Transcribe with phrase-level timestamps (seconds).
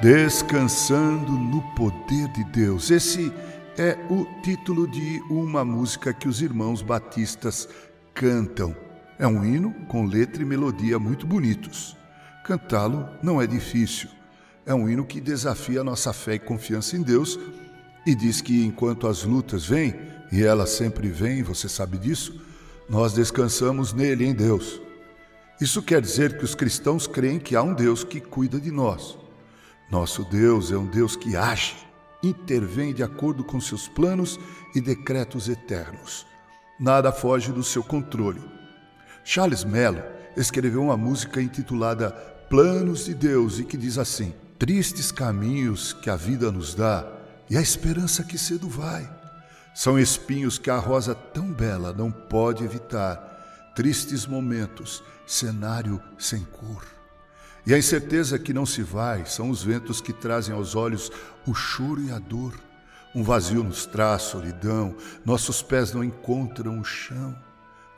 [0.00, 2.88] Descansando no poder de Deus.
[2.88, 3.32] Esse
[3.76, 7.68] é o título de uma música que os irmãos batistas
[8.14, 8.76] cantam.
[9.18, 11.96] É um hino com letra e melodia muito bonitos.
[12.44, 14.08] Cantá-lo não é difícil.
[14.64, 17.36] É um hino que desafia a nossa fé e confiança em Deus
[18.06, 19.96] e diz que enquanto as lutas vêm,
[20.30, 22.40] e elas sempre vêm, você sabe disso,
[22.88, 24.80] nós descansamos nele, em Deus.
[25.60, 29.18] Isso quer dizer que os cristãos creem que há um Deus que cuida de nós
[29.90, 31.76] nosso Deus é um Deus que age,
[32.22, 34.38] intervém de acordo com seus planos
[34.74, 36.26] e decretos eternos.
[36.78, 38.42] Nada foge do seu controle.
[39.24, 40.02] Charles Mello
[40.36, 42.10] escreveu uma música intitulada
[42.48, 47.06] Planos de Deus e que diz assim: Tristes caminhos que a vida nos dá
[47.48, 49.08] e a esperança que cedo vai.
[49.74, 53.72] São espinhos que a rosa tão bela não pode evitar.
[53.74, 56.84] Tristes momentos, cenário sem cor.
[57.66, 61.10] E a incerteza que não se vai são os ventos que trazem aos olhos
[61.46, 62.54] o choro e a dor.
[63.14, 67.36] Um vazio nos traz solidão, nossos pés não encontram o chão.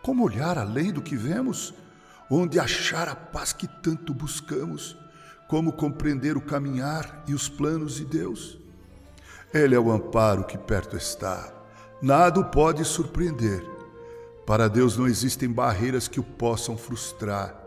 [0.02, 1.74] Como olhar além do que vemos?
[2.30, 4.96] Onde achar a paz que tanto buscamos?
[5.48, 8.56] Como compreender o caminhar e os planos de Deus?
[9.52, 11.52] Ele é o amparo que perto está.
[12.00, 13.62] Nada o pode surpreender.
[14.46, 17.59] Para Deus não existem barreiras que o possam frustrar.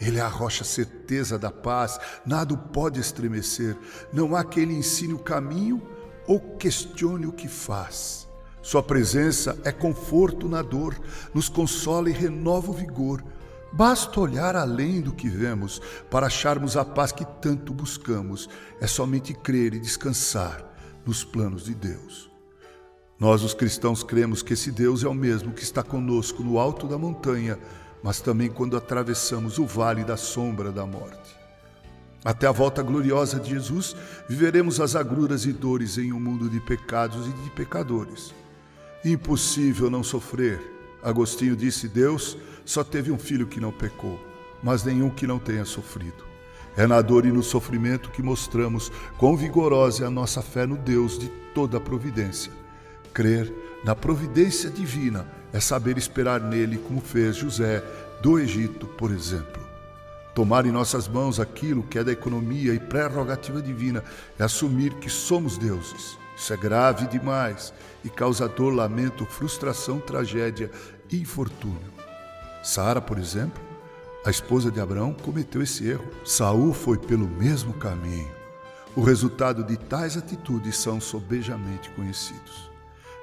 [0.00, 3.76] Ele é a rocha certeza da paz, nada o pode estremecer.
[4.12, 5.82] Não há quem lhe ensine o caminho
[6.26, 8.28] ou questione o que faz.
[8.60, 10.98] Sua presença é conforto na dor,
[11.34, 13.22] nos consola e renova o vigor.
[13.72, 18.48] Basta olhar além do que vemos para acharmos a paz que tanto buscamos.
[18.80, 20.64] É somente crer e descansar
[21.04, 22.30] nos planos de Deus.
[23.18, 26.88] Nós, os cristãos, cremos que esse Deus é o mesmo que está conosco no alto
[26.88, 27.58] da montanha
[28.04, 31.34] mas também quando atravessamos o vale da sombra da morte.
[32.22, 33.96] Até a volta gloriosa de Jesus,
[34.28, 38.34] viveremos as agruras e dores em um mundo de pecados e de pecadores.
[39.02, 40.60] Impossível não sofrer.
[41.02, 44.20] Agostinho disse: Deus só teve um filho que não pecou,
[44.62, 46.26] mas nenhum que não tenha sofrido.
[46.76, 50.76] É na dor e no sofrimento que mostramos quão vigorosa é a nossa fé no
[50.76, 52.52] Deus de toda a providência.
[53.14, 57.84] Crer na providência divina é saber esperar nele, como fez José
[58.22, 59.62] do Egito, por exemplo.
[60.34, 64.02] Tomar em nossas mãos aquilo que é da economia e prerrogativa divina
[64.38, 66.18] é assumir que somos deuses.
[66.36, 70.70] Isso é grave demais e causa dor, lamento, frustração, tragédia
[71.10, 71.92] e infortúnio.
[72.62, 73.62] Sara, por exemplo,
[74.24, 76.10] a esposa de Abraão, cometeu esse erro.
[76.24, 78.32] Saul foi pelo mesmo caminho.
[78.96, 82.73] O resultado de tais atitudes são sobejamente conhecidos.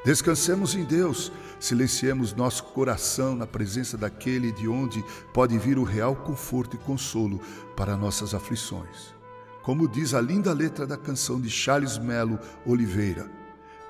[0.04, 6.16] Descansemos em Deus, silenciemos nosso coração na presença daquele de onde pode vir o real
[6.16, 7.40] conforto e consolo
[7.76, 9.14] para nossas aflições.
[9.62, 13.30] Como diz a linda letra da canção de Charles Melo Oliveira,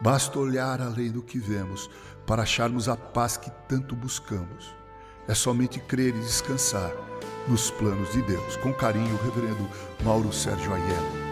[0.01, 1.89] basta olhar além do que vemos
[2.25, 4.75] para acharmos a paz que tanto buscamos.
[5.29, 6.91] É somente crer e descansar
[7.47, 8.57] nos planos de Deus.
[8.57, 9.69] Com carinho, o reverendo
[10.03, 11.30] Mauro Sérgio Aiello.